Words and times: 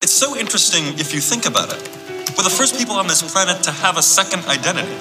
It's 0.00 0.16
so 0.16 0.32
interesting 0.32 0.96
if 0.96 1.12
you 1.12 1.20
think 1.20 1.44
about 1.44 1.68
it. 1.68 1.76
We're 2.32 2.48
the 2.48 2.56
first 2.56 2.72
people 2.80 2.96
on 2.96 3.04
this 3.04 3.20
planet 3.20 3.60
to 3.68 3.70
have 3.84 4.00
a 4.00 4.02
second 4.02 4.48
identity. 4.48 4.96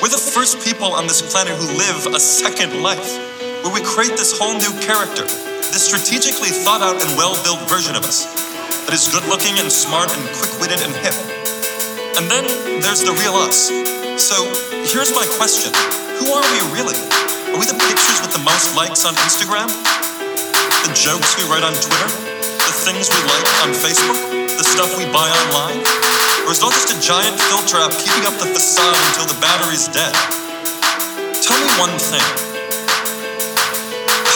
We're 0.00 0.08
the 0.08 0.16
first 0.16 0.64
people 0.64 0.96
on 0.96 1.04
this 1.04 1.20
planet 1.20 1.52
who 1.52 1.68
live 1.76 2.16
a 2.16 2.20
second 2.24 2.80
life, 2.80 3.04
where 3.60 3.68
we 3.68 3.84
create 3.84 4.16
this 4.16 4.32
whole 4.32 4.56
new 4.56 4.72
character, 4.80 5.28
this 5.76 5.84
strategically 5.84 6.56
thought 6.64 6.80
out 6.80 6.96
and 6.96 7.10
well 7.20 7.36
built 7.44 7.60
version 7.68 7.92
of 7.92 8.08
us 8.08 8.24
that 8.88 8.96
is 8.96 9.12
good 9.12 9.28
looking 9.28 9.60
and 9.60 9.68
smart 9.68 10.08
and 10.08 10.24
quick 10.40 10.56
witted 10.56 10.80
and 10.80 10.96
hip. 11.04 11.12
And 12.16 12.24
then 12.32 12.48
there's 12.80 13.04
the 13.04 13.12
real 13.12 13.36
us. 13.36 13.68
So 14.16 14.40
here's 14.88 15.12
my 15.12 15.28
question 15.36 15.68
Who 16.16 16.32
are 16.32 16.46
we 16.48 16.80
really? 16.80 16.96
Are 17.52 17.60
we 17.60 17.68
the 17.68 17.76
pictures 17.76 18.24
with 18.24 18.32
the 18.32 18.40
most 18.40 18.72
likes 18.72 19.04
on 19.04 19.12
Instagram? 19.20 19.68
The 20.88 20.96
jokes 20.96 21.36
we 21.36 21.44
write 21.44 21.60
on 21.60 21.76
Twitter? 21.76 22.33
Things 22.74 23.08
we 23.08 23.22
like 23.30 23.46
on 23.62 23.70
Facebook? 23.70 24.18
The 24.58 24.64
stuff 24.64 24.98
we 24.98 25.04
buy 25.06 25.30
online? 25.30 25.78
Or 26.44 26.50
is 26.50 26.58
it 26.58 26.64
all 26.64 26.70
just 26.70 26.90
a 26.90 27.00
giant 27.00 27.38
filter 27.38 27.78
app 27.78 27.92
keeping 28.02 28.26
up 28.26 28.34
the 28.34 28.50
facade 28.50 28.98
until 29.14 29.26
the 29.30 29.40
battery's 29.40 29.86
dead? 29.88 30.12
Tell 31.40 31.56
me 31.56 31.70
one 31.78 31.94
thing. 32.02 32.20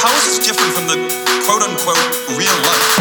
How 0.00 0.14
is 0.16 0.24
this 0.24 0.38
different 0.46 0.72
from 0.72 0.86
the 0.86 0.96
quote 1.44 1.62
unquote 1.62 1.98
real 2.38 2.54
life? 2.62 2.97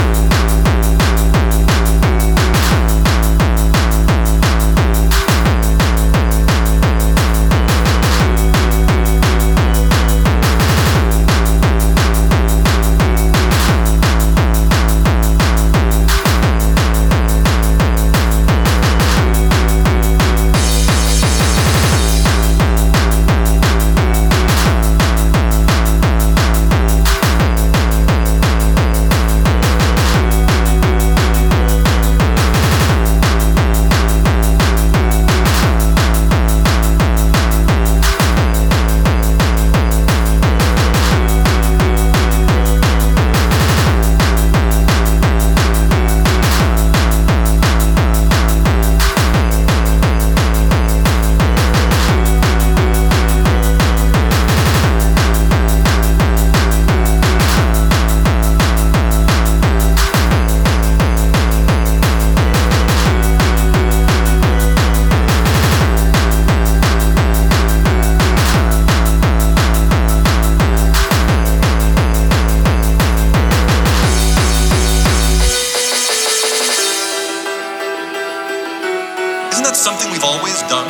Something 79.87 80.11
we've 80.11 80.25
always 80.25 80.59
done? 80.63 80.83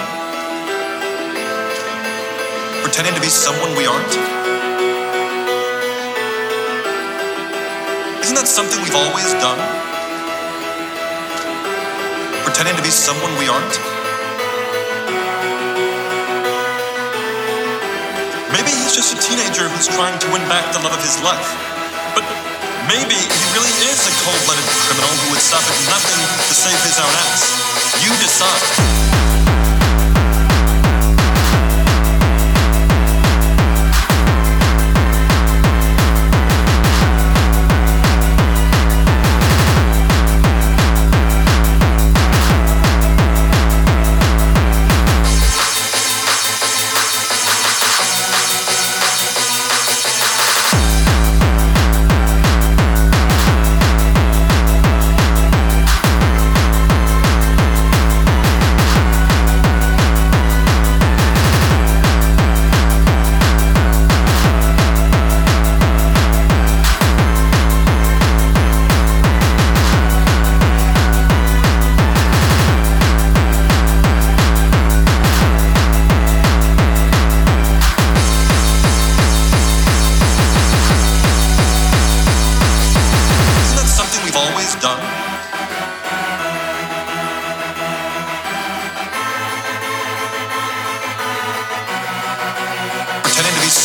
Pretending 2.81 3.13
to 3.13 3.21
be 3.21 3.29
someone 3.29 3.69
we 3.77 3.85
aren't? 3.85 4.09
Isn't 8.25 8.33
that 8.33 8.49
something 8.49 8.81
we've 8.81 8.97
always 8.97 9.29
done? 9.37 9.61
Pretending 12.41 12.73
to 12.73 12.81
be 12.81 12.89
someone 12.89 13.29
we 13.37 13.45
aren't? 13.45 13.77
Maybe 18.49 18.73
he's 18.73 18.97
just 18.97 19.13
a 19.13 19.19
teenager 19.21 19.69
who's 19.69 19.85
trying 19.85 20.17
to 20.25 20.27
win 20.33 20.41
back 20.49 20.73
the 20.73 20.81
love 20.81 20.97
of 20.97 21.03
his 21.05 21.21
life. 21.21 21.53
But 22.17 22.25
maybe 22.89 23.21
cold 24.27 24.43
blooded 24.45 24.67
criminal 24.83 25.09
who 25.23 25.31
would 25.31 25.39
at 25.71 25.79
nothing 25.87 26.19
to 26.47 26.53
save 26.53 26.79
his 26.83 26.99
own 26.99 27.13
ass. 27.31 27.55
You 28.03 28.11
decide. 28.19 29.36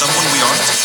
someone 0.02 0.32
we 0.32 0.42
aren't? 0.42 0.81